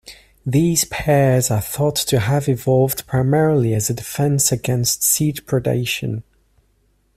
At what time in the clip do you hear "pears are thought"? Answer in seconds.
0.85-1.95